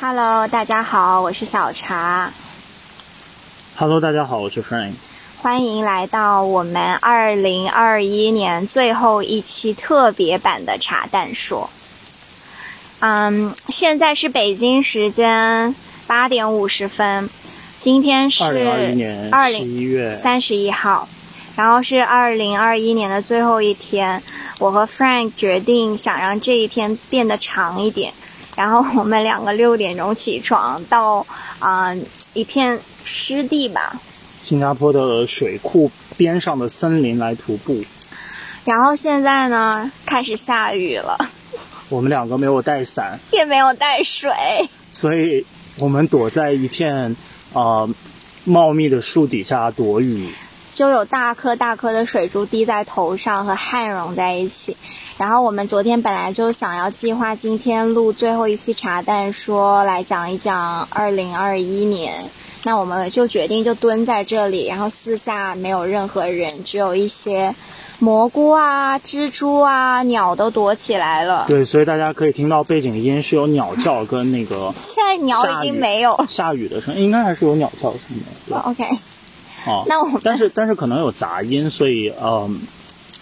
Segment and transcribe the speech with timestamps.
[0.00, 2.32] Hello，大家好，我是小茶。
[3.74, 4.92] Hello，大家好，我是 Frank。
[5.38, 11.68] 欢迎来到我们二零二一年最后一期特别版的茶蛋说。
[13.00, 15.74] 嗯，现在是北京时间
[16.06, 17.28] 八点五十分，
[17.80, 21.08] 今天是二零二一年二十一月三十一号，
[21.56, 24.22] 然后是二零二一年的最后一天。
[24.60, 28.12] 我和 Frank 决定想让这一天变得长一点，
[28.58, 31.24] 然后我们两个六点钟起床，到
[31.60, 31.94] 啊、
[32.34, 33.94] 一片湿地吧，
[34.42, 37.84] 新加坡的水库边上的森林来徒步。
[38.64, 41.30] 然后现在呢开始下雨了，
[41.88, 44.32] 我们两个没有带伞，也没有带水。
[44.92, 45.46] 所以
[45.76, 47.14] 我们躲在一片
[47.52, 47.88] 呃
[48.42, 50.28] 茂密的树底下躲雨。
[50.78, 54.76] 就有大颗大颗的水珠滴在头上和汗融在一起。
[55.16, 62.30] 然后我们昨天本来就想要计划今天录最后一期茶蛋说来讲一讲二零二一年，
[62.62, 67.56] 那我们就决定就蹲在这里，然后四下没有任何人，只有一些
[67.98, 71.46] 蘑菇啊、蜘蛛啊、鸟都躲起来了。
[71.48, 76.24] 对，所以大家可以听到背景音是有鸟叫跟那个现在鸟已经没有。
[76.28, 78.24] 下雨的声音，应该还是有鸟叫声的。
[78.46, 78.98] 对 OK，
[79.68, 82.50] 啊，那我们但是但是可能有杂音，所以呃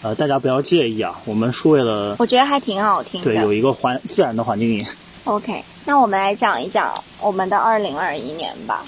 [0.02, 1.18] 呃大家不要介意啊。
[1.24, 3.24] 我们是为了我觉得还挺好听的。
[3.24, 4.86] 对有一个环自然的环境音。
[5.24, 8.84] OK，那我们来讲一讲我们的二零二一年吧。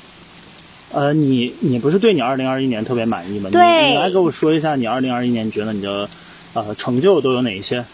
[0.93, 3.51] 呃，你你不是对你二零二一年特别满意吗？
[3.51, 6.09] 对你你来给我说一下，你二零二一年觉得你的
[6.55, 7.85] 呃成就都有哪一些？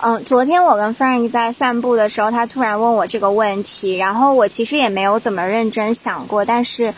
[0.00, 6.94] 嗯，昨天我跟 Frank 在散步的时候，他突然问我这个问题，然后我其实也没有怎么认真想过，但是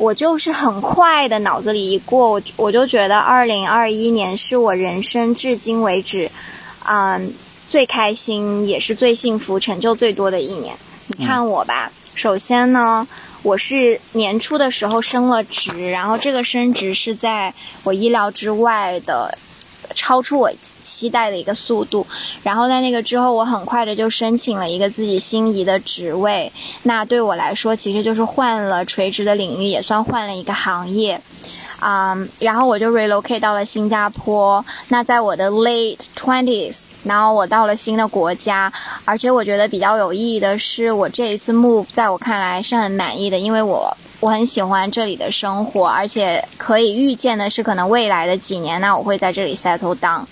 [0.00, 6.30] 我就是很快的脑子里一过，我我就觉得二零二一年是我人生至今为止，
[6.88, 7.34] 嗯，
[7.68, 10.74] 最开心也是最幸福、成就最多的一年。
[11.06, 13.06] 你看我吧，首先呢，
[13.42, 17.52] 我是年初的时候升了职，然后这个升职是在
[17.84, 19.36] 我意料之外的。
[19.94, 20.50] 超出我
[20.82, 22.06] 期待的一个速度，
[22.42, 26.52] 然后在那个之后，我很快的就申请了一个自己心仪的职位。
[26.82, 31.20] 那对我来说，其实就是换了垂直的领域，也算换了一个行业。
[31.80, 34.62] 啊、然后我就 relocate 到了新加坡。
[34.88, 38.70] 那在我的 late twenties，然后我到了新的国家，
[39.06, 50.24] 而且我觉得比较有意义的是，我这一次 move 在我看来是很满意的，因为我我很喜欢这里的生活，而且可以预见的是，可能未来的几年，那我会在这里 settle down。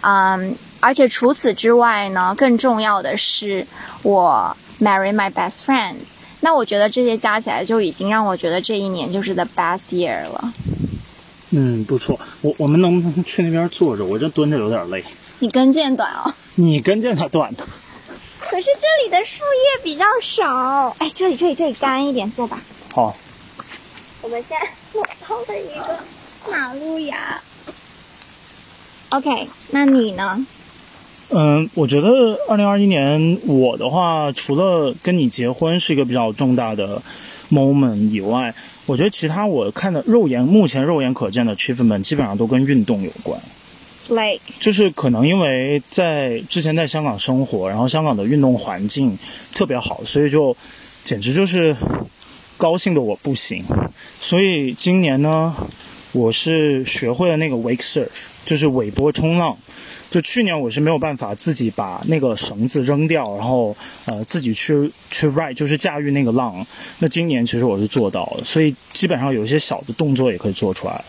[0.00, 3.66] 嗯，而且除此之外呢，更重要的是
[4.02, 5.94] 我 marry my best friend。
[6.40, 10.52] 那我觉得这些加起来就已经让我觉得这一年就是 the best year 了。
[11.50, 12.18] 嗯，不错。
[12.42, 14.04] 我我们能不能去那边坐着？
[14.04, 15.04] 我这蹲着有点累。
[15.38, 17.58] 你跟腱短哦，你跟腱才短呢。
[18.40, 20.96] 可是这里的树叶比较少。
[20.98, 22.60] 哎，这里这里这里干一点，坐吧。
[22.92, 23.16] 好，
[24.22, 25.98] 我们现在落到了一个
[26.50, 27.40] 马路牙。
[29.10, 30.44] OK，那你呢？
[31.30, 37.02] 嗯，我觉得二零二一年我的话，除了跟你结婚是一个比较重大的
[37.50, 38.54] moment 以外，
[38.86, 43.38] 我觉得其他我看的肉眼目前肉眼可见的 achievement 基本上都跟运动有关。
[44.08, 49.18] Like，就是可能因为在之前在香港生活，然后香港的运动环境
[49.54, 50.56] 特别好，所以就
[51.04, 51.76] 简直就是
[52.56, 53.62] 高兴的我不行。
[54.20, 55.54] 所以今年呢，
[56.12, 58.08] 我是学会了那个 wake surf，
[58.44, 59.56] 就是尾波冲浪。
[60.10, 66.66] 就去年我是没有办法自己把那个绳子扔掉，然后呃自己去去 ride，就是驾驭那个浪。
[66.98, 71.04] 那今年其实我是做到了，所以基本上有一些小的动作也可以做出来。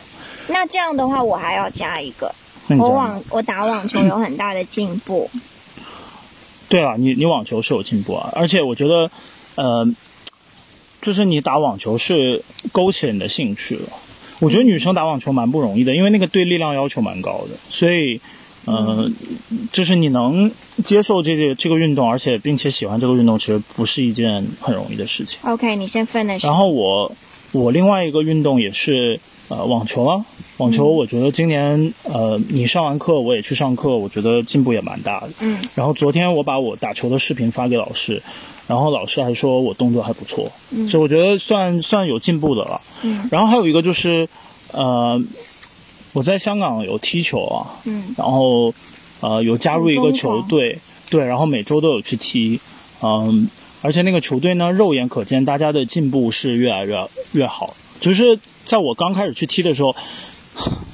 [0.47, 2.33] 那这样的话，我还要加一个。
[2.67, 5.31] 我网我打网球有很大的进步。
[6.67, 9.09] 对啊，你你网球是有进步啊，而且我觉得，
[9.55, 9.87] 呃，
[11.01, 13.83] 就是你打网球是勾起了你的兴趣了。
[14.39, 18.21] 我觉得女生打网球蛮不容易的，因为那个对力量要求蛮高的，所以，
[18.63, 19.11] 呃，
[19.73, 20.49] 就是你能
[20.85, 25.39] 接受这个这个运动，而且并且喜欢这个运动，其实不是一件很容易的事情。
[25.43, 26.45] OK，你先 finish。
[26.45, 27.11] 然后我
[27.51, 29.19] 我另外一个运动也是
[29.49, 30.25] 呃网球啊，
[30.55, 35.29] 网球我觉得今年呃你上完课我也去上课，我觉得进步也蛮大的。
[35.41, 38.23] 嗯然后昨天我把我打球的视频发给老师，
[38.69, 40.87] 然后老师还说我动作还不错，嗯。
[40.87, 42.79] 所以我觉得算算有进步的了。
[43.01, 43.27] 嗯。
[43.31, 44.29] 然后还有一个就是
[44.71, 45.19] 呃
[46.13, 48.13] 我在香港有踢球啊，嗯。
[48.15, 48.71] 然后
[49.21, 50.77] 呃有加入一个球队，
[51.09, 52.59] 对，然后每周都有去踢，
[53.01, 53.49] 嗯，
[53.81, 57.75] 而且那个球队呢，肉眼可见大家的进步是越来越越好。
[57.99, 59.95] 就是在我刚开始去踢的时候，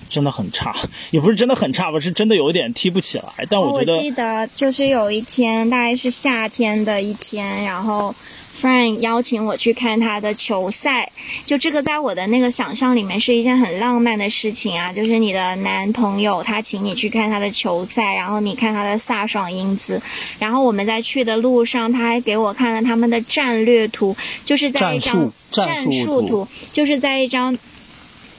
[0.10, 0.75] 真的很差，
[1.12, 3.25] 也不是真的很差吧，是真的有一点踢不起来。
[3.50, 8.13] 但我觉得，我记得就是有一天，大概是夏天的一天，然后。
[8.62, 11.12] Frank 邀请我去看他的球赛，
[11.46, 20.02] 就这个在我的那个想象里面是一件很浪漫的事情啊，就是你的男朋友他请你去看他的球赛，然后你看他的飒爽英姿，
[20.40, 24.16] 然后我们在去的路上，他还给我看了他们的战略图，
[24.46, 27.60] 就是在一张战术图，就是在一张。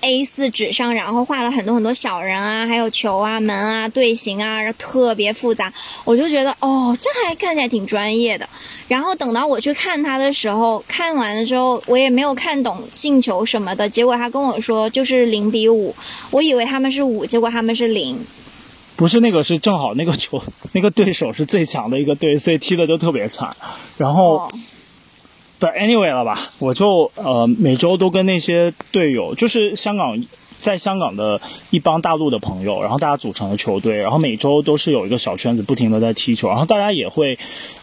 [0.03, 5.73] A4 纸上，然后画了很多很多小人啊，还有球啊、门啊、队形啊，特别复杂。
[6.05, 8.49] 我就觉得，哦，这还看起来挺专业的。
[8.89, 13.89] 然后等到我去看他的时候，看完了之后，我也没有看懂进球什么的。
[13.89, 15.95] 结果他跟我说就是零比五，
[16.31, 18.19] 我以为他们是五，结果他们是零。
[18.95, 23.57] 不是那个，是正好那个球，那个对手是最强的一个队，所以踢的就特别惨。
[23.99, 24.51] 然后。
[25.59, 30.23] 对，anyway 了吧，我就呃每周都跟那些队友，就是香港
[30.61, 37.39] 在香港的一帮大陆的朋友，然后大家组成的球队，然后每周都是有一个小圈子不停的在踢球，然后大家也会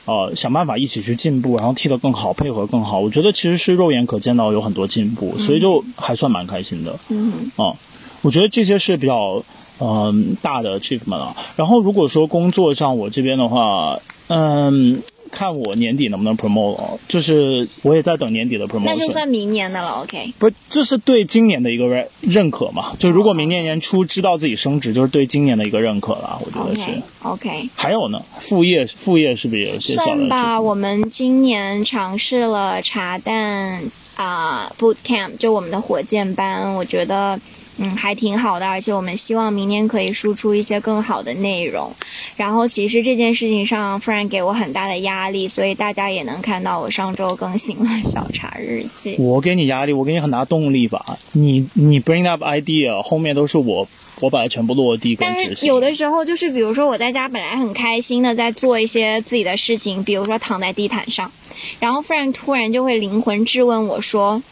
[0.06, 3.00] 呃想办法一起去进步，然后踢得更好，配合更好。
[3.00, 7.00] 我觉得其实是肉眼可见到有很多进步，所以就还算蛮开心的。
[7.10, 7.74] 嗯，啊，
[8.22, 9.44] 我觉得这些是比较
[9.80, 11.36] 嗯大的 achievement 啊。
[11.56, 15.02] 然后如果说工作上我这边的话，嗯。
[15.34, 18.84] 看我年底能不能 promote，就是我也在等年底的 promotion。
[18.86, 20.32] 那就算明年的了，OK。
[20.38, 22.96] 不，这是对今年的一个认认可嘛？
[23.00, 26.40] 就如果明年年初知道自己升职，就是对今年的一个认可了。
[26.46, 27.70] 我觉得是 OK。
[27.76, 30.62] 还有呢，副业副业是不是也是算吧？
[30.62, 33.82] 我们今年尝试了茶蛋
[34.16, 37.40] 啊 boot camp，就我们的火箭班，我觉得。
[37.78, 41.92] 嗯，还挺好的，而且我们希望明年可以输出一些更好的内容。
[42.38, 49.16] 然后，其实这件事情上，Frank 给我很大的压力，所以大家也能看到我上周更新了小茶日记。
[49.18, 51.18] 我给你压力，我给你很大动力吧。
[51.32, 53.88] 你你 bring up idea，后面都是我
[54.22, 55.48] 我把它全部落地跟执行。
[55.50, 61.32] 但是有的时候就是，比如说我在家本来很开心的在做一些自己的事情，比如说躺在地毯上，
[61.80, 64.44] 然后 Frank 突然就会灵魂质问我说。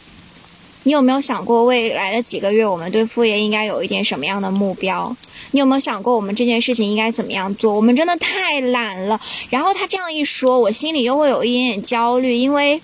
[0.84, 5.16] 你有没有想过未来的几个月，我们对副业应该有一点什么样的目标？
[5.52, 7.74] 你有没有想过我们这件事情应该怎么样做？
[7.74, 9.20] 我们真的太懒了。
[9.50, 12.80] 然后他这样一说，我心里又会有一点点焦虑，因为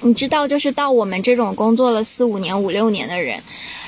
[0.00, 3.42] 你知道，就是到我们这种工作了四五年、五六年的人，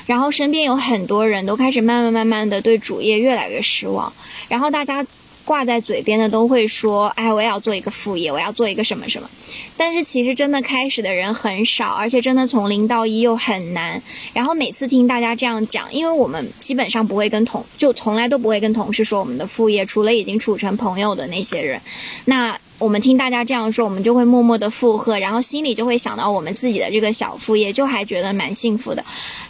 [0.05, 4.13] 然后身边有很多人都开始慢慢慢慢的对主业越来越失望，
[4.47, 5.05] 然后大家。
[5.45, 9.29] 挂在嘴边的都会说：“哎，我也要做一个副业，我要做一个什么什么。”
[9.77, 14.01] 但是其实真的开始的人很少，而且真的从零到一又很难。
[14.33, 21.81] 然后每次听大家这样讲，因为我们基本上不会跟同，就从来都不会跟同事说我们的副业，除了已经处成朋友的那些人。
[22.25, 29.03] 那我们听大家这样说，我们就会默默的附和，然后心里就会想到我们自己的这个小副业，就还觉得蛮幸福的。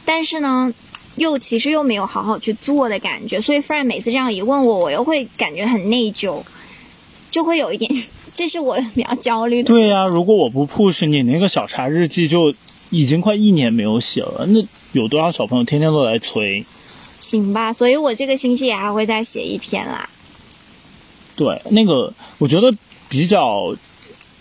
[0.03, 0.73] 但是呢？
[1.15, 6.43] 又其实又没有好好去做的感觉，所以 Frank 每次这样一问我，我又会感觉很内疚，
[7.31, 8.03] 就会有一点，
[8.33, 9.67] 这是我比较焦虑的。
[9.67, 12.53] 对呀，如果我不 push 你那个小茶日记，就
[12.89, 16.65] 已经快一年没有写了，那有多少小朋友天天都来催？
[17.17, 20.09] 行吧，所以我这个星期也还会再写一篇啦。
[21.37, 22.73] 对，那个我觉得
[23.07, 23.75] 比较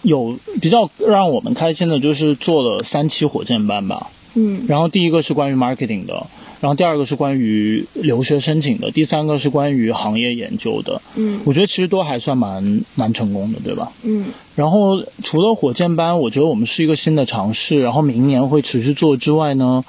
[0.02, 4.08] 有比较让我们开心的就是做了三期火箭班吧。
[4.34, 6.26] 嗯，然后第一个是关于 marketing 的。
[6.64, 11.02] 然后第二个是关于留学申请的，第三个是关于行业研究的。
[11.14, 13.92] 嗯，我觉得其实都还算蛮蛮成功的，对吧？
[14.02, 14.28] 嗯。
[14.54, 19.84] 然后除了火箭班，我觉得我们是一个新的尝试，然后明年会持续做之外呢，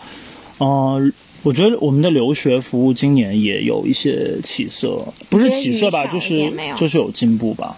[0.57, 1.09] 呃，
[1.43, 7.77] 我觉得我们的留学服务今年也有一些起色，不是起色吧，就是就是有进步吧。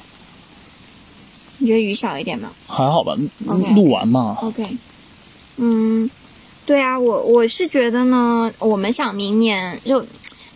[1.60, 2.50] 你觉得雨小一点吗？
[2.66, 3.16] 还好吧，
[3.76, 4.40] 录完嘛。
[4.42, 4.66] OK，
[5.58, 6.10] 嗯。
[6.68, 10.06] 对啊，我我是觉得呢，我们想明年就，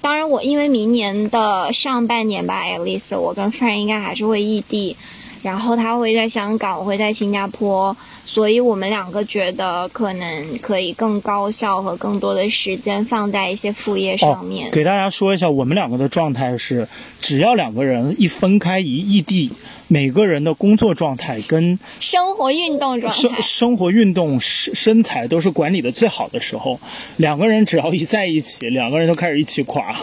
[0.02, 4.98] 当然我因为明年的上半年吧，at least 我跟 friend 应该还是会异地，
[5.42, 7.96] 然后他会在香港，我会在新加坡。
[8.24, 14.70] 所以我们两个觉得可能可以更高效和更多的时间放在一些副业上面。
[14.72, 16.88] 给大家说一下，我们两个的状态是，
[17.20, 19.52] 只要两个人一分开一异地，
[19.92, 26.80] 每个人的工作状态跟生活运动状态、生生活运动身身材都是管理的最好的时候。
[27.18, 29.94] 两个人只要一在一起，两个人就开始一起垮。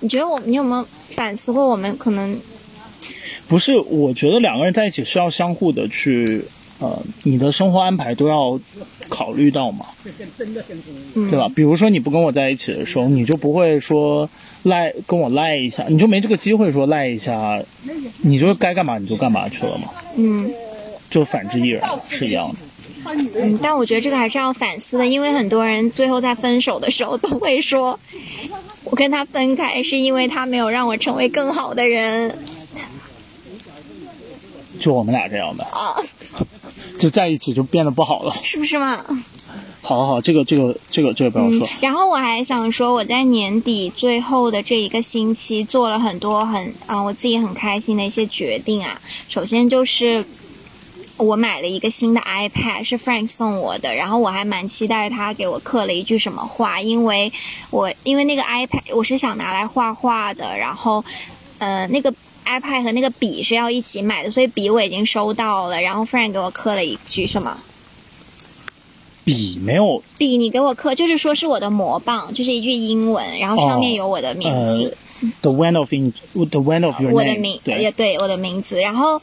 [0.00, 1.68] 你觉得我你有没有反思过？
[1.68, 2.40] 我们可能
[3.46, 6.42] 不是，我觉得两个人在一起是要相互的去。
[6.80, 8.58] 呃，你的生活安排都要
[9.08, 9.86] 考虑到嘛，
[11.14, 11.48] 对吧？
[11.54, 14.28] 比如说你不跟我在一起的时候，你就不会说
[14.64, 17.62] 赖跟我赖一下，你就没这个机会说赖一下，
[18.22, 19.88] 你就该干嘛你就干嘛去了嘛。
[20.16, 20.52] 嗯，
[21.08, 22.56] 就反之亦然是一样的。
[23.36, 28.00] 嗯，但我觉得这个还是要反思的，因为很多人最后在分手的时候都会说，
[28.82, 32.34] 我跟他分开是因为他没有让我成为更好的人
[34.80, 35.94] 就我们俩这样的，啊，
[36.98, 38.34] 就在一起就变得不好了。
[38.42, 39.04] 是不是嘛？
[39.82, 41.68] 好好好，这个这个这个这个不要说。
[41.80, 49.00] 然后我还想说，我在年底最后的这一个星期做了很多很啊、我自己很开心的一些决定啊。
[49.28, 50.24] 首先就是
[51.18, 57.30] 我买了一个新的 iPad，是 Frank 送我的，然后我还蛮期待他给我刻了一句什么话，因为
[57.70, 61.04] 我因为那个 iPad 我是想拿来画画的，然后
[61.58, 62.14] 呃那个。
[62.44, 65.80] iPad 和那个笔是要一起买的，所以笔我已经收到了。
[65.80, 67.58] 然后 Frank 给我刻了一句什么？
[69.24, 74.96] 笔没有笔你给我刻，就是说是我的魔棒，就是一句英文，然后上面有我的名字
[75.40, 79.20] ，the one of in the one of your 我的 name，名对也对我的名字，然后。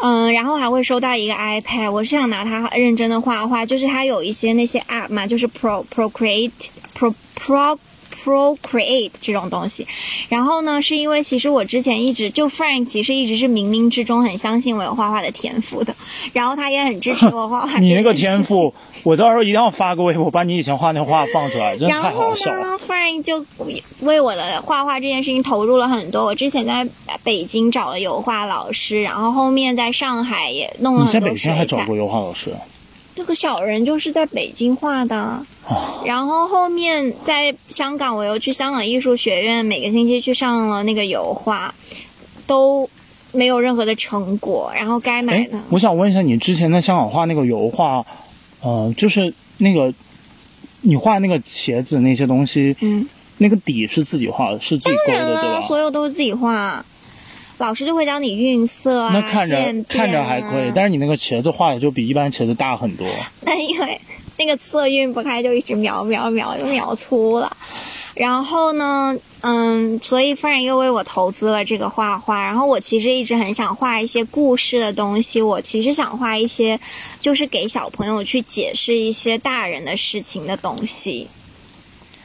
[0.00, 6.52] 嗯，然后还会收到一个 iPad，我是想拿它认真的画画，就是它有一些那些 app 嘛，就是 Pro Procreate
[6.96, 7.76] Pro Pro
[8.28, 9.86] Procreate 这种东西。
[10.28, 15.94] 然后呢，是因为其实我之前一直就 Frank 其实一直是冥冥之中很相信我有画画的天赋的，
[16.34, 17.78] 然后他也很支持我画画。
[17.80, 22.60] 你那个天赋，，我到时候一定要发个微博，把你以前画那画放出来，真的太然后好笑了。
[22.60, 23.46] 呢，Frank 就
[24.00, 26.24] 为我的画画这件事情投入了很多。
[26.24, 26.86] 我之前在
[27.24, 31.56] 北京找了油画老师，然后后面在上海也弄了你在北很多水彩。
[31.56, 32.54] 京还找过油画老师？
[33.18, 35.16] 这个小人就是在北京画的。
[35.16, 35.44] 啊，
[36.06, 41.74] 然后后面在香港，我又去香港艺术学院，每个星期去上了那个油画，
[42.46, 42.88] 都
[43.32, 44.70] 没有任何的成果。
[44.72, 48.06] 然后该买哎的，我想问一下，你之前在香港画那个油画，
[48.62, 49.92] 呃，就是那个
[50.82, 53.08] 你画那个茄子那些东西，嗯，
[53.38, 55.66] 那个底是自己画的，是自己勾的，对啊，吧？
[55.66, 56.86] 所有都是自己画。
[57.58, 59.56] 老师就会教你晕色啊，那看着
[59.88, 63.06] 看着还可以，啊但是你那个茄子画的就比一般茄子大很多。
[63.42, 64.00] 那因为
[64.36, 67.56] 那个色晕不开，就一直描描描，就描粗了。
[68.14, 72.44] 然后呢，嗯，所以夫人又为我投资了这个画画。
[72.44, 76.80] 然后我其实一直很想画一些故事的东西，我其实想画一些，
[77.20, 81.28] 就是给小朋友去解释一些大人的事情的东西。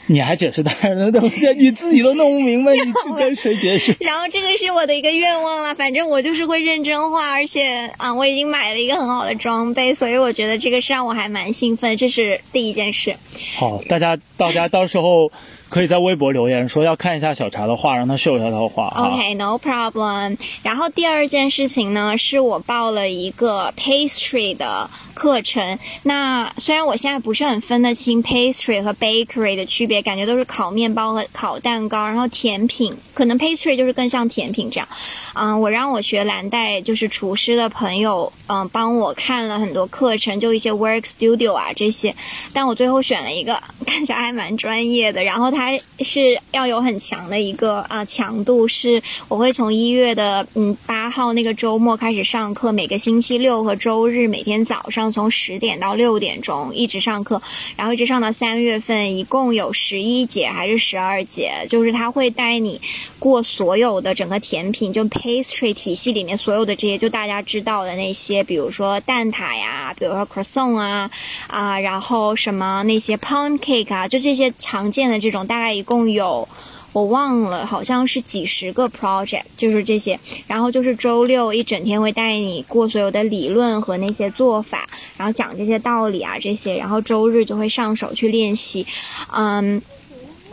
[0.08, 3.96] 你还解释大人的东西，你自己都弄不明白，你去跟谁解释？
[4.02, 13.16] 然后这个是我的一个愿望了，反正我就是会认真画，而且啊，我已经买了一个很好的装备，所以我觉得这个是让我还蛮兴奋，这是第一件事。
[13.56, 15.32] 好，大家 大家到时候
[15.74, 18.90] 可以在微博留言说要看一下小茶的画，让他秀一下他的画。
[18.90, 20.38] OK，no、problem。
[20.62, 25.80] 然后第二件事情呢，是我报了一个 pastry 的课程。
[26.04, 34.88] 那虽然我现在不是很分得清 pastry 和 bakery 的区别，感觉都是烤面包和烤蛋糕，然后甜品可能 pastry 就是更像甜品这样。
[35.34, 42.16] 嗯，我让我学蓝带就是厨师的朋友，嗯，帮我看了很多课程，就一些 work studio 啊这些，
[42.54, 57.42] 但我最后选了一个看起来还蛮专业的，然后他它是要有很强的一个啊、强度，是我会从一月的嗯八号那个周末开始上课，每个星期六和周日每天早上从十点到六点钟一直上课，
[57.78, 62.82] 然后一直上到三月份，一共有十一节还是十二节，就是他会带你
[63.20, 71.10] 过所有的整个甜品，就 pastry 体系里面所有的这些，就大家知道的那些，比如说蛋挞呀，比如说 croissant 啊
[71.48, 76.48] 啊，然后什么那些 pound cake 啊，就这些常见的这种，大概一共有。
[76.94, 80.20] 我忘了，好像是几十个 project，就是这些。
[80.48, 86.78] 然后就是周六一整天会带你过所有的理论和那些做法，然后讲这些道理啊这些。
[86.78, 88.88] 然后周日就会上手去练习，
[89.32, 89.82] 嗯。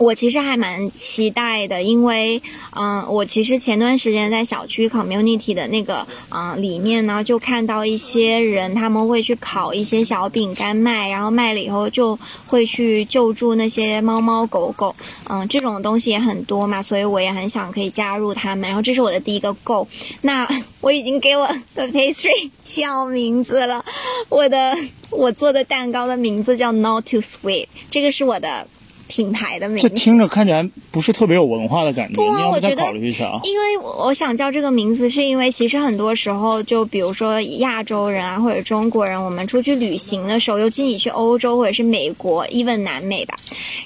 [0.01, 2.41] 我其实还蛮期待的，因为，
[2.75, 12.17] 嗯、我其实前段时间在小区 community 的那个，嗯、里面呢，就看到一些人他们会去烤一些小饼干卖，然后卖了以后就
[12.47, 14.95] 会去救助那些猫猫狗狗，
[15.29, 18.67] 嗯，这种东西也很多嘛，所以我也很想可以加入他们。
[18.67, 19.87] 然后这是我的第一个 g o。
[20.21, 20.47] 那
[20.81, 23.85] 我已经给我的 pastry 叫名字了，
[24.29, 24.75] 我的
[25.11, 28.65] 我做的蛋糕的名字叫 Not Too Sweet，这个是我的
[29.11, 29.89] 品牌的名字。
[29.89, 33.41] 这听着看起来不是特别有文化的感觉，不啊你要不再我觉得考虑一下啊？
[33.43, 43.35] 因为我我想叫这个名字，是因为其实很多时候，就比如说亚洲人啊，或者中国人，我们出去旅行的时候，尤其你去欧洲或者是美国，even 南美吧，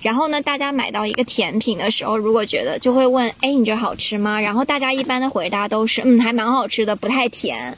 [0.03, 4.39] 然后呢，大家买到一个甜品的时候，如果觉得就会问，哎，你觉得好吃吗？
[4.39, 7.77] 然后大家一般的回答都是，嗯，还蛮好吃的，不太甜。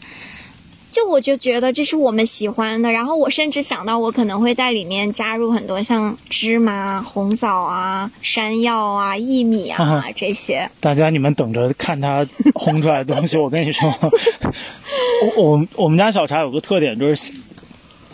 [0.92, 10.70] 就我就觉得这是我们喜欢的，然后我甚至想到我可能会在里面加入很多像芝麻、红枣啊、山药啊、薏米啊这些。
[10.80, 13.38] 大家你们等着看它烘出来的东西。
[13.40, 13.94] 我跟你说，
[15.36, 17.32] 我我我们家小茶有个特点就是。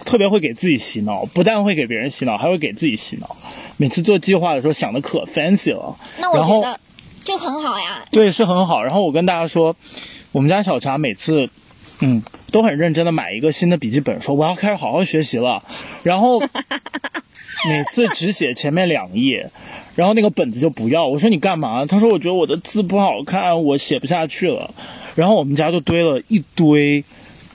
[0.05, 3.37] 特别会给自己洗脑，不但会给别人洗脑，还会给自己洗脑。
[3.77, 6.77] 每次做计划的时候想的可 fancy 了，那我觉得
[7.23, 8.03] 就很好呀。
[8.11, 8.83] 对，是很好。
[8.83, 9.77] 然后我跟大家说，
[10.33, 11.49] 我们家小茶每次，
[12.05, 15.63] 嗯，都很认真的买一个新的笔记本，说我要开始好好学习了。
[16.03, 16.41] 然后
[17.69, 19.49] 每次只写前面两页，
[19.95, 21.07] 然后那个本子就不要。
[21.07, 21.85] 我说你干嘛？
[21.85, 24.73] 他说我觉得我的字不好看，我写不下去了。
[25.15, 27.05] 然后我们家就堆了一堆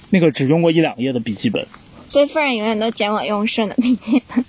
[0.08, 1.66] 那个只用过一两页的笔记本。
[2.06, 4.42] 所以夫人永远都捡我用剩的笔记本。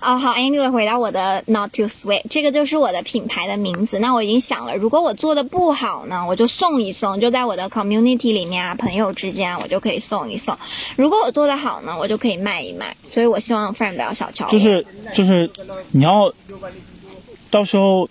[0.00, 3.98] 哦，好，Anyway，回到我的 Not Too Sweet，这个就是我的品牌的名字。
[3.98, 10.56] 那我已经想了，如果我做的不好呢，我就送一送，就在我的 community 里面啊，朋友之间啊我就可以送一送。
[10.96, 12.96] 如果我做的好呢，我就可以卖一卖。
[13.06, 14.50] 所以我希望 friend 不要小瞧我。
[14.50, 15.50] 就是就是
[15.90, 16.32] 你要
[17.50, 18.08] 到时候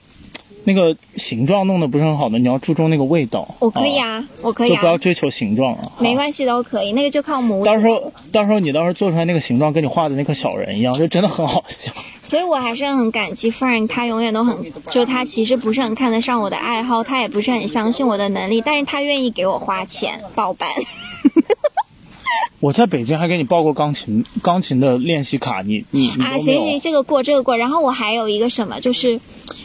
[0.67, 3.47] 那个形状弄得不是很好的，你要注重那个味道。
[3.59, 5.93] 我可以啊，我可以就不要啊，追求形状了。
[5.97, 7.63] 没关系都可以，那个就靠模。
[7.63, 11.93] 到时候，到时候你到时候做出来那个形状，跟你画的那个小人一样，就真的很好笑。
[12.25, 14.57] 所以我还是很感激 Frank，他永远都很，
[14.91, 20.67] 就他其实不是很看得上我的爱好，他也不是很相信我的能力，但是他愿意给我花钱报班。
[22.67, 26.38] 我在北京还给你报过钢琴，钢琴的练习卡，你你你啊。
[26.38, 27.55] 行行，这个过这个过。
[27.55, 29.21] 然后我还有一个什么，就是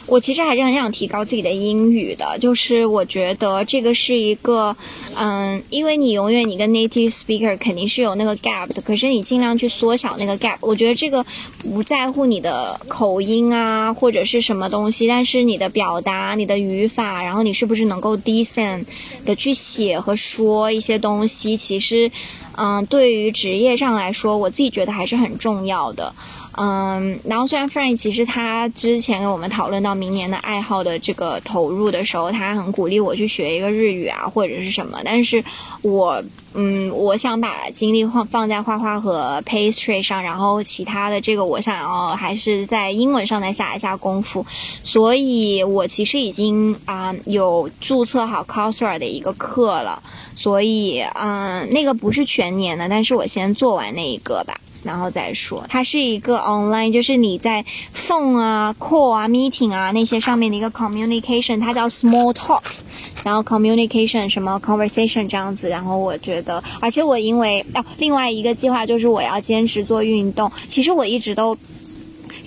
[0.07, 4.77] 我其实还是很想提高自己的英语的，就是我觉得这个是一个，
[5.17, 10.59] 嗯，因为你永远你跟 native speaker 肯定是有那个 gap 的，可是你尽量去缩小那个 gap。
[10.61, 11.27] 我觉得这个
[11.59, 18.85] 不在乎你的口音啊或者是什么东西，但是你的表达、你的语法，然后你是不是能够 decent
[19.27, 22.13] 的去写和说一些东西，其实。
[22.57, 26.15] 嗯，对于职业上来说，我自己觉得还是很重要的。
[26.59, 35.43] 嗯，然后虽然 Frank 其实他之前跟我们讨论到明年的爱好的这个投入的时候，他很鼓励我去学一个日语啊或者是什么，但是
[35.81, 36.23] 我
[36.55, 44.45] 嗯，我想把精力放放在画画和 pastry 上，然后其他的这个我想要还是在英文上再下一下功夫，
[44.83, 50.03] 所以我其实已经啊、有注册好 c o s e r 的一个课了，
[50.35, 54.61] 所以嗯、那个不是全年的，但是我先做完那一个吧。
[54.83, 62.81] 然后再说，它是一个 online，就是你在 phone 啊、call 啊、meeting 啊那些上面的一个 communication，它叫 small talks，
[63.25, 65.69] 然后 communication 什么 conversation 这样子。
[65.69, 70.51] 然后我觉得，而且我因为啊，另外一个计划就是我要坚持做运动。
[70.69, 71.57] 其实我一直都。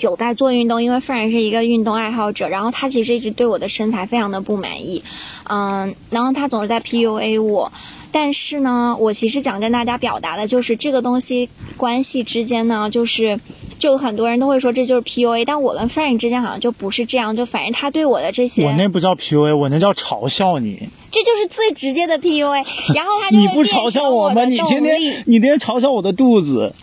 [0.01, 5.01] 有在做运动，因为夫人是一个运动爱好者，然后他其实一直对我的身材非常的不满意，
[5.45, 7.71] 嗯，然后他总是在 PUA 我，
[8.15, 13.41] 但是呢，我其实想跟大家表达的就是这个东西关系之间呢，就是
[13.77, 20.87] 就很多人都会说这就是 PUA，但我跟 Frank 之间好像就不是这样，就反正他对我的这些，我那不叫 PUA，我那叫嘲笑你。
[21.11, 24.45] 这就是最直接的 PUA，然后他就会你不嘲笑我吗？
[24.45, 26.73] 你天天你天天嘲笑我的肚子。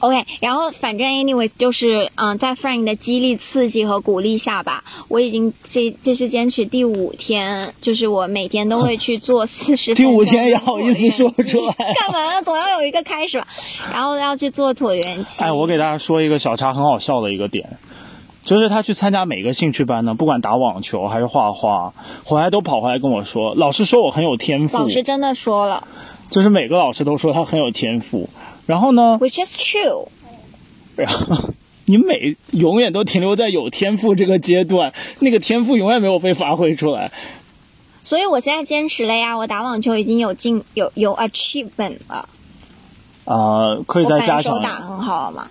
[0.00, 9.94] OK，然后反正 anyway 就是嗯，在 Frank 的激励、刺激和鼓励下吧，我已经这这是坚持第五天，就是我每天都会去做四十。
[9.94, 12.42] 第五天也好意思说出来干嘛呢？
[12.42, 13.48] 总要有一个开始吧。
[13.92, 15.42] 然后要去做椭圆机。
[15.42, 17.78] 哎，我给大家说一个小茶很好笑的一个点，
[18.44, 21.92] 就是他去参加每个兴趣班呢，不管打网球还是画画，
[22.24, 25.88] 回来都跑回来跟我说，老师说我很有天赋老，师真的说了
[26.30, 28.28] 就是每个老师都说他很有天赋。
[28.68, 30.08] 然后呢，，which is true。
[30.94, 31.54] 然后
[31.86, 37.10] 你每永远都停留在有天赋这个阶段，那个天赋永远没有被发挥出来。
[38.02, 42.28] 所以我现在坚持了呀，我打网球已经有进有有 achievement 了，
[43.24, 45.48] 啊、可以我再加强，反手打很好了嘛。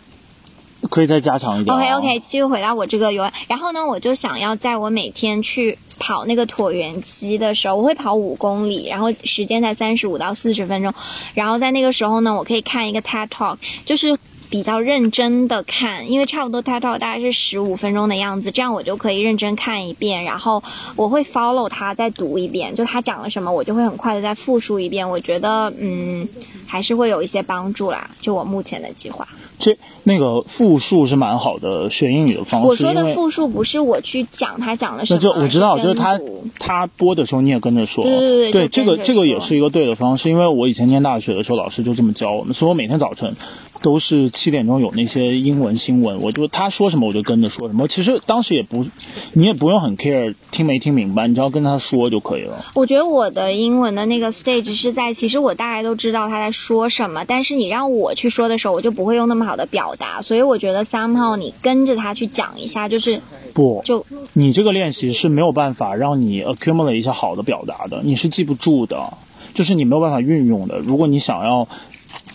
[0.90, 10.94] 可以再加强一点、OK OK，继续回到我这个游，然后呢，我就想要在我每天去跑那个椭圆机的时候，我会跑五公里，然后时间在三十五到四十分钟，
[11.34, 14.18] 然后在那个时候呢，我可以看一个 TED Talk，就是。
[14.50, 20.64] 比较认真的看，因为差不多 TED Talk 大概是十五分钟的样子，这样我就可以认真看一遍，然后
[20.96, 25.10] 我会 follow 他再读一遍，就他讲了什么，我就会很快的再复述一遍。
[25.10, 26.30] 我觉得，嗯，
[26.66, 28.10] 还是会有一些帮助啦。
[28.22, 29.28] 就我目前的计划。
[29.60, 32.68] 这那个复述是蛮好的学英语的方式。
[32.68, 36.20] 我说的复述不是我去讲他讲的什么，那就我知道，就是他
[36.60, 38.04] 他播的时候你也跟着说。
[38.04, 43.36] 对对对对这个这个也是一个对的方式，因为我以前念大学的时候，老师就这么教我们，所以我每天早晨
[43.82, 47.88] 都是七点钟有那些英文新闻，我就他说什么我就跟着说什么。
[47.88, 48.86] 其实当时也不，
[49.34, 52.66] 你也不用很 care 听没听明白，你只要跟他说就可以了。
[52.74, 63.22] 我觉得我的英文的那个 stage 是在，其实我大概都知道他在说什么，但是你让我去说的时候，我就不会用那么好的表达，所以我觉得 somehow 你跟着他去讲一下，就是
[63.54, 69.14] 不，就你这个练习是没有办法让你 accumulate 一些好的表达的，你是记不住的，
[69.54, 70.80] 就是你没有办法运用的。
[70.80, 71.68] 如果你想要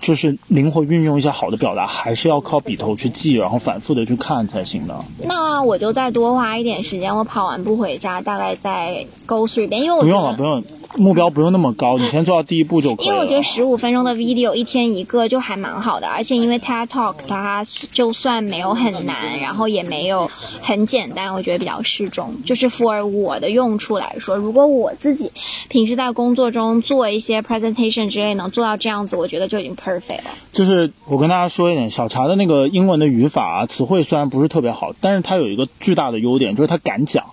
[0.02, 4.96] 就是灵活运用一些好的表达，还是要靠笔头去记，然后反复的去看才行的。
[5.24, 10.64] 那我就再多花一点时间，我跑完步回家，大概再 go through 一遍，因为我不用了，不用。
[10.96, 13.12] 目标不用那么高，你先做到第一步就可以了。
[13.12, 22.34] 因为我觉得十五分钟的 video 一天一个就还蛮好的，而且因为 TED Talk 它就算没有很难，然后也没有很简单，我觉得比较适中。
[22.44, 25.32] 就是 for 我的用处来说，如果我自己
[25.68, 30.30] 平时在工作中做一些 presentation 之类能做到这样子，我觉得就已经 perfect 了。
[30.52, 37.24] 就是我跟大家说一点，小茶的那个英文的语法啊词汇虽然不是特别好，但是它有一个巨大的优点，就是他敢讲。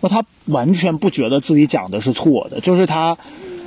[0.00, 3.16] 那他完全不觉得自己讲的是错的，就是他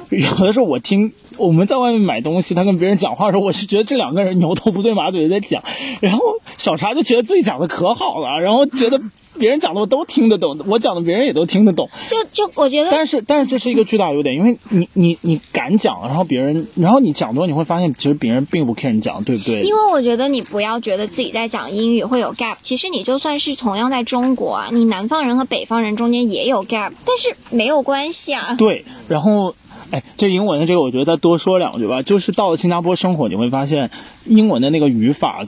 [0.10, 5.63] 有的时候我听我们在外面买东西，他跟别人讲话的时候，我是觉得这两个人牛头不对马嘴在讲，
[6.02, 6.22] 然后
[6.58, 9.02] 小茶就觉得自己讲的可好了，然后觉得。
[9.39, 11.89] 别人讲的我都听得懂，我讲的别人也都听得懂。
[12.08, 19.62] 就就我觉得，但是但是这是一个巨大优点，因为你你你敢讲，然后别人，然后你讲多，你会发现其实别人并不 care 你讲，对不对？
[19.62, 28.56] 因为我觉得你不要觉得自己在讲英语会有 gap，其实你就算是同样在中国啊，你南方人和北方人中间也有 gap，但是没有关系啊。
[28.56, 29.56] 对，然后
[29.91, 32.02] 哎，这英文的这个，我觉得再多说两句吧。
[32.02, 33.89] 就是到了新加坡生活，你会发现
[34.26, 35.46] 英文的那个语法。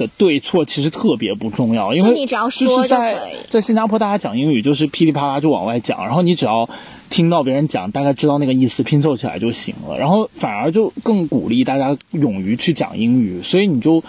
[0.00, 3.16] 的对错其实特别不重要，因为你只要说在
[3.48, 6.68] 在新加坡，大家讲英语就是噼里啪啦就往外讲，然后你只要
[7.10, 9.98] 听到别人讲，大概知道那个意思，拼凑起来就行了。
[9.98, 14.02] 然后反而就更鼓励大家勇于去讲英语，所以你就。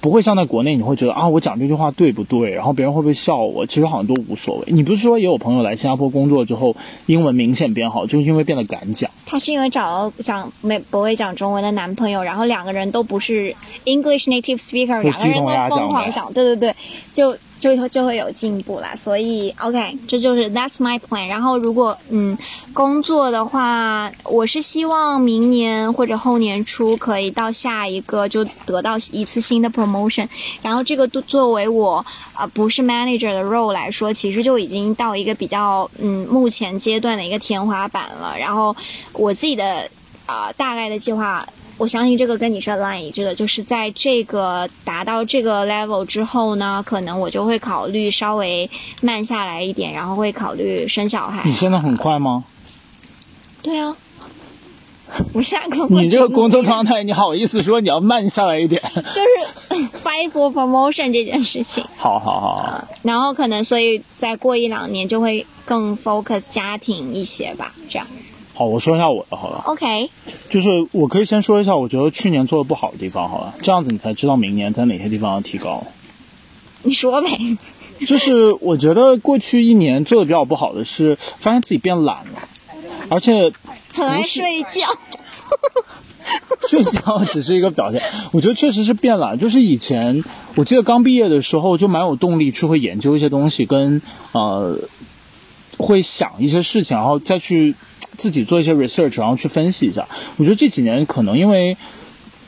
[0.00, 2.50] 不会像在国内，你会觉得啊，我讲这句话对不对？
[2.52, 3.66] 然后别人会不会笑我？
[3.66, 4.64] 其实好像都无所谓。
[4.68, 9.10] 你不是说也有朋友来新加坡工作之后，英文明显变好，就是因为变得敢讲。
[9.26, 16.74] 她是因为找了讲没不会讲中文的男朋友，然后两个人都不是 English native speaker，两个人都疯狂讲，对对对，
[17.14, 17.36] 就。
[17.58, 21.26] 就会就会有进步啦，所以 OK，这就是 That's my plan。
[21.28, 22.38] 然后如果嗯
[22.72, 30.28] 工作的话，我是希望明年或者后年初可以到下一个就得到一次新的 promotion。
[30.62, 38.36] 然后这个都作为我啊不是 manager 的 role 来说，其实就已经到一个比较嗯目前阶段的一个天花板了。
[38.38, 38.76] 然后
[39.12, 39.90] 我自己的
[40.26, 41.46] 啊大概的计划。
[41.78, 48.68] 我相信这个跟你是 line 一致的，就是在这个达到这个 level 之后呢，可能我就会考虑稍微
[49.00, 51.42] 慢下来一点，然后会考虑生小孩。
[51.44, 52.44] 你现在很快吗？
[53.62, 53.96] 对啊，
[55.32, 58.82] 我下个你这个工作状态，你好意思说你要慢下来一点？
[58.94, 61.84] 就是 fight for promotion 这件事情。
[61.96, 62.88] 好好好。
[63.02, 68.06] 然后可能所以再过一两年就会更 focus 家庭一些吧，这样。
[68.58, 69.62] 好，我说一下我的好了。
[69.66, 70.10] OK，
[70.50, 75.86] 就是我可以先说一下，我觉得去年做的不好的地方好了，这样子你才知道明年在哪些地方要提高。
[76.82, 77.38] 你说呗。
[78.04, 82.48] 就是我觉得过去一年做的比较不好的是，发现自己变懒了，
[83.08, 83.52] 而且
[83.94, 84.88] 很爱睡觉。
[86.68, 89.38] 睡觉只是一个表现，我觉得确实是变懒。
[89.38, 90.24] 就是以前
[90.56, 94.76] 我记得刚毕业的时候就蛮有动力去会研究一些东西，跟呃
[95.76, 97.76] 会想一些事情，然后再去。
[98.18, 100.06] 自己做一些 research，然后去分析一下。
[100.36, 101.78] 我觉得这几年可能因为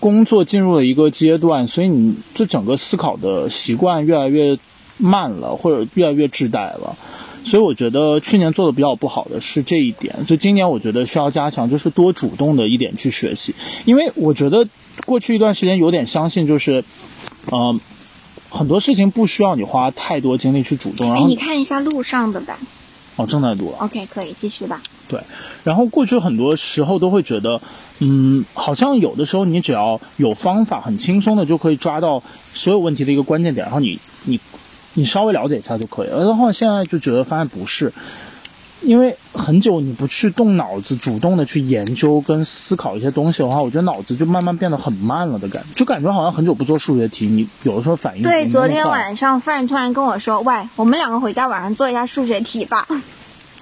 [0.01, 4.59] 工作进入了一个阶段，所以你这整个思考的习惯越来越
[4.99, 6.97] 慢了，或者越来越滞带了。
[7.43, 10.27] 所以我觉得去年做的比较不好的是这一点。
[10.27, 13.55] 所以今年我觉得需要加强，就是多主动的一点去学习。
[13.87, 14.69] 因为我觉得
[15.07, 16.85] 过去一段时间有点相信，就是，
[17.51, 17.81] 嗯，
[18.51, 21.09] 很多事情不需要你花太多精力去主动。
[21.13, 22.59] 然后你看一下路上的吧。
[23.17, 23.75] 哦，正在读。
[23.79, 24.81] OK，可以继续吧。
[25.09, 25.21] 对，
[25.65, 27.61] 然后过去很多时候都会觉得，
[27.99, 32.23] 嗯，好像有的时候你只要有方法，很轻松的就可以抓到
[32.55, 34.39] 所有问题的一个关键点，然后你你
[34.95, 36.25] 你稍微了解一下就可以了。
[36.25, 37.93] 然后现在就觉得发现不是，
[38.83, 48.49] 因为很久你不去动脑子，主动的去研究跟思考一些东西的话，我觉得脑子就慢慢变得很慢了的感觉，就感觉好像很久不做数学题，你有的时候反应对。
[48.49, 52.87] 昨天晚上，friend 突然跟我说：“喂，我们两个回家晚上做一下数学题吧。”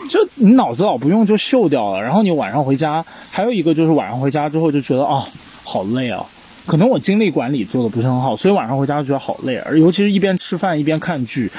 [0.09, 5.27] 就你脑子老不用就锈掉了，然后你晚上回家，还有一个就是晚上回家之后就觉得啊，
[5.65, 6.25] 好累啊，
[6.67, 11.51] 可能我精力管理做的不是很好，所以晚上回家就觉得好累，而尤其是一边吃饭一边看剧，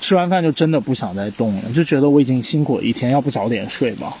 [0.00, 4.14] 吃完饭就真的不想再动了，就觉得我已经辛苦了一天，要不早点睡吧。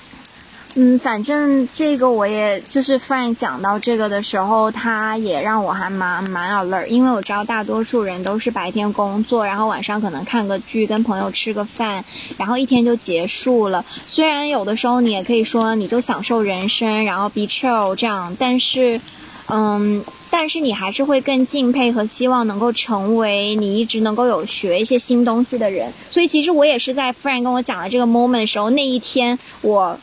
[0.74, 12.04] 嗯，反正这个我也就是 Frank 讲到这个的时候，他也让我还蛮蛮 alert，因为我知道大多数人都是白天工作，然后晚上可能看个剧，跟朋友吃个饭，
[12.36, 13.84] 然后一天就结束了。
[14.06, 19.00] 虽然有的时候你也可以说你就享受人生，然后 be chill 这样，但是，
[19.46, 25.92] 嗯，但是你还是会更敬佩和希望能够成为你一直能够有学一些新东西的人。
[26.10, 29.98] 所以其实我也是在 friend 跟我讲了这个 moment 的时候，那一天我。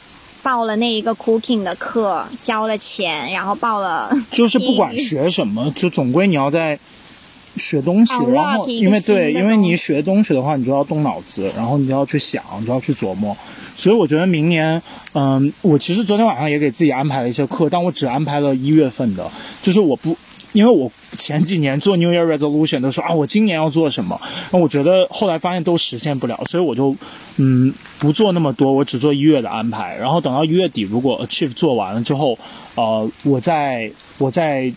[0.46, 6.78] 报了那一个 cooking 的课，交了钱，然后报了，就是不管 学什么，就总归你要在
[7.58, 8.14] 学东西。
[8.34, 13.36] 然后因为对，因为你学东西的话，你就要动脑子，然后你就要去想，你就要去琢磨。
[13.76, 14.82] 所以我觉得明年，
[15.14, 19.30] 嗯，我其实昨天晚上也给自己安排了一些课，但我只安排了一月份的，
[19.62, 20.18] 就是我不。
[20.54, 24.18] 因为我前几年做 New Year Resolution 都说啊，我今年要做什么，
[24.52, 26.96] 那我觉得后来发现都实现不了，所以我就
[27.36, 32.40] 嗯不做那么多，我只做一月的安排，然后等到一月底如果 Achieve 做完了之后，
[32.76, 34.72] 呃，我再我再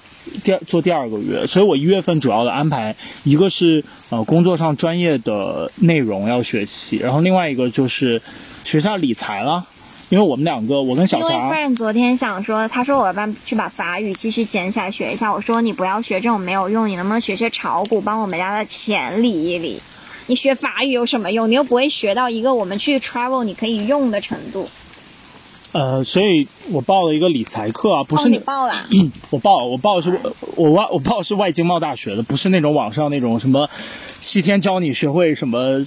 [0.45, 8.23] 第二做第二个月，所以我一月份主要的安排一个是呃工作上专业的内容要学习，然后另外一个就是
[8.65, 9.67] 学校理财了。
[10.11, 11.19] 因为我们两个，我跟小。
[11.19, 15.31] 因为 friend 昨天想说，他说我要不要去把法语继续捡起来学一下。
[15.31, 19.83] 我说你不要学这种没有用，你能不能学学炒股，帮我们家的钱理一理？
[20.27, 21.51] 你学法语有什么用？
[21.51, 24.71] 你又不会学到一个我们去 travel 你可以用的程度。
[25.73, 28.87] 呃，所以我报了一个理财课啊，不是你报啦？
[29.31, 30.19] 我报，我报的是
[30.57, 33.69] 我外我报的是外经贸大学的，不是那种网上那种什么
[34.21, 35.87] 七天教你学会什么。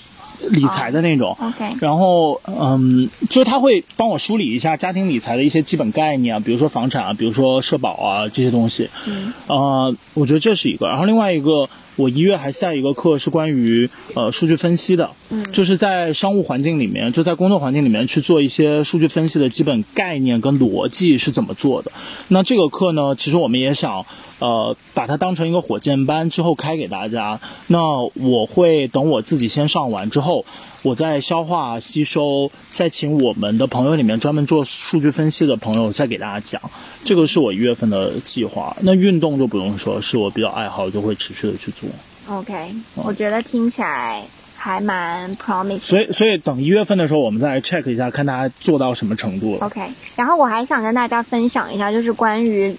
[0.49, 11.69] 理财的那种，OK，然后嗯，就是他会帮我梳理一下家庭理财的一些基本概念啊，比如说房产啊，比如说社保啊这些东西，嗯，呃，我觉得这是一个，然后另外一个。
[11.95, 21.91] 我一月还下一个课是关于呃数据分析的，嗯，就是在商务环境里面，就在工作环境里面去做一些数据分析的基本概念跟逻辑是怎么做的。
[22.29, 24.05] 那这个课呢，其实我们也想
[24.39, 27.39] 呃把它当成一个火箭班之后开给大家。
[27.67, 30.45] 那我会等我自己先上完之后。
[30.83, 36.59] 我在消化吸收，再请我们的朋友里面专门做数据分析的朋友再给大家讲，
[37.03, 38.75] 这个是我一月份的计划。
[38.81, 41.87] 那运动就不用说，是我比较爱好，就会持续的去做。
[42.27, 44.23] OK，我觉得听起来
[44.57, 45.79] 还蛮 promising。
[45.79, 49.65] 所以，所以等一月份的时候，我们再来 check 一下，看大家做到什么程度了。
[49.67, 49.81] OK，
[50.15, 52.75] 然后我还想跟大家分享一下，就是关于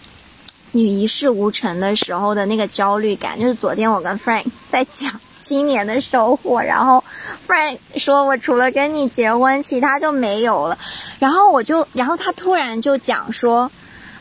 [0.72, 3.38] 你一事无成的时候的那个焦虑感。
[3.38, 5.20] 就是昨天我跟 Frank 在讲。
[5.42, 7.04] 今年的收获，然后
[7.46, 10.78] Frank 说：“我除了跟你结婚，其他就没有了。”
[11.18, 13.70] 然后我就，然后他突然就讲说：“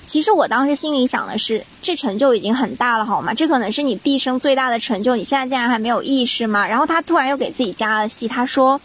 [0.05, 3.33] 其实我当时心里想的是，这成就已经很大了，好吗？
[3.33, 8.81] 这可能是你毕生最大的成就，你现在竟然还没有意识吗？”然后他突然又给自己加了戏，他说：“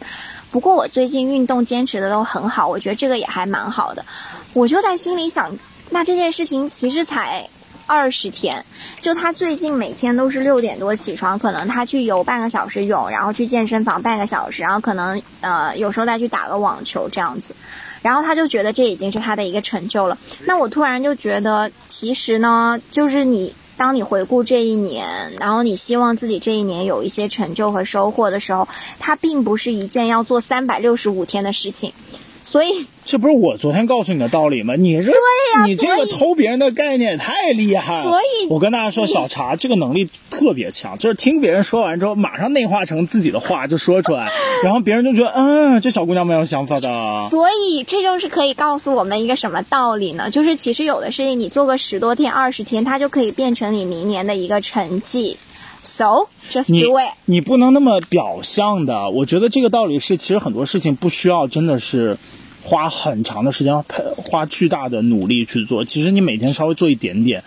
[0.51, 4.05] 不过我最近运动坚持的都很好，我觉得这个也还蛮好的。”
[4.53, 5.57] 我就在心里想，
[5.89, 7.49] 那这件事情其实才。
[7.87, 8.63] 二十天，
[9.01, 17.55] 就他最近每天都是六点多起床，可能他去游半个小时泳，然后去健身房半个小时，然后可能呃有时候再去打个网球这样子，
[18.01, 20.17] 然后他就觉得这已经是他的一个成就了。
[20.45, 28.67] 那我突然就觉得，其实呢，就是你当你回顾这一年，然后你希望自己这一年有一些成就和收获的时候，
[28.99, 31.93] 它并不是一件要做三百六十五天的事情。
[32.49, 34.75] 所以，这不是我昨天告诉你的道理吗？
[34.75, 38.03] 你这，对呀，你这个偷别人的概念也太厉害了。
[38.03, 44.31] 所以，我跟大家说，小茶这个能力特别强，就是听别人说完之后，马上内化成自己的话就说出来，
[44.63, 47.27] 然后别人就觉得，嗯，这小姑娘蛮有想法的。
[47.29, 50.29] 所以，这就是可以告诉我们一个什么道理呢？
[50.31, 55.37] 就是其实有的事情，你做个十多天、二十天，它就可以变成你明年的一个成绩。
[55.87, 57.13] So just do it。
[57.23, 59.09] 你不能那么表象的。
[59.09, 62.17] 我觉得这个道理是，其实很多事情不需要真的是
[62.61, 63.83] 花很长的时间，
[64.17, 65.85] 花巨大的努力去做。
[65.85, 67.41] 其实你每天稍微做一点点，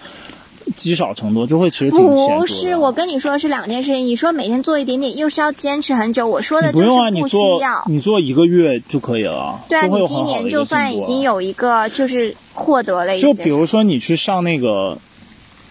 [0.74, 4.06] 积少成多，就会其实挺不是，我跟你说的是两件事情。
[4.06, 6.26] 你说每天做一点点，又是要坚持很久。
[6.26, 9.60] 我说的不用啊，你做你做一个月就可以了。
[9.68, 13.18] 对啊，你今年就算已经有一个，就是获得了。
[13.18, 14.96] 就比如说你去上那个。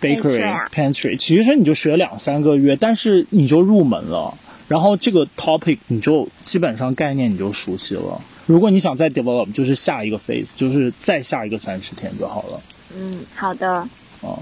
[0.01, 4.33] Bakery pantry，其实你就学两三个月，但是你就入门了，
[4.67, 8.21] 然后这个 topic 你就基本上概念你就熟悉了。
[8.45, 12.61] 如果你想再 develop，就是下一个 phase，就是再下一个三十天就好了。
[12.95, 13.87] 嗯，好的。
[14.21, 14.39] 哦，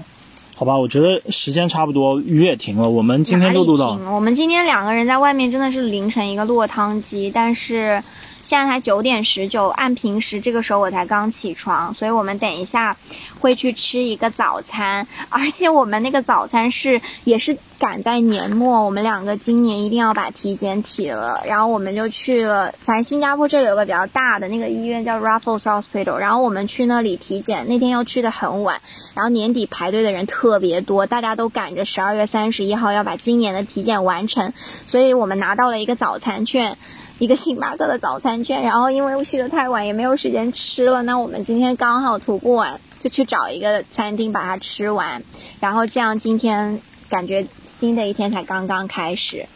[0.54, 3.98] 好吧，我觉得时间差不多，雨也停了，我们今天就录到。
[4.12, 8.02] 我们今天两个人在外面真的是淋成一个落汤鸡，但是。
[8.48, 12.96] 现在才九点十九，按平时这个时候我才刚起床，所以我们等一下
[13.40, 28.80] 会去吃一个早餐，而且我们那个早餐是也是赶在年末，我们两个今年一定要把体检体了，然后我们就去了，咱新加坡这里有个比较大的那个医院叫 Raffles Hospital，然后我们去那里体检，那天又去的很晚，
[29.12, 34.54] 然后年底排队的人特别多，大家都赶着十二月三十一号要把今年的体检完成，
[34.86, 36.78] 所以我们拿到了一个早餐券。
[37.18, 41.02] 一个星巴克的早餐券，然后因为去的太晚，也没有时间吃了。
[41.02, 45.22] 那我们今天刚好徒步完，就去找一个餐厅把它吃完，
[45.60, 49.46] 然后这样今天感觉新的一天才刚刚开始，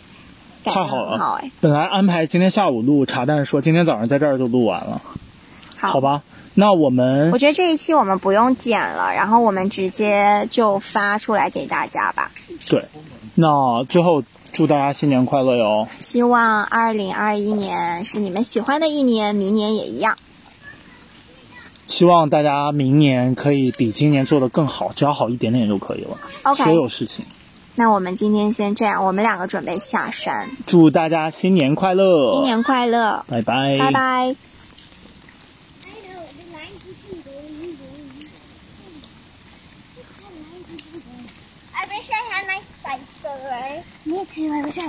[0.65, 1.51] 太好了，好哎！
[1.61, 5.01] 本来安排今天下午录茶，但是说今天早上在这儿就录完了，
[5.77, 6.23] 好吧？
[6.55, 12.31] 那我们我觉得这一期我们不用剪了，然后我们直接就发出来给大家吧。
[12.69, 12.85] 对，
[13.37, 14.23] 那最后
[14.53, 15.89] 祝大家新年快乐哟！
[15.99, 20.17] 希望二零二一年是你们喜欢的一年，明年也一样。
[21.89, 26.19] 希望大家明年可以比今年做得更好，只要好一点点就可以了。
[26.43, 27.25] OK 所有事情，
[27.77, 30.51] 那我们今天先这样，我们两个准备下山。
[30.67, 32.33] 祝大家新年快乐！
[32.33, 33.79] 新年快乐，拜拜！
[33.79, 34.37] 拜拜。
[44.13, 44.81] 你也吃完不是？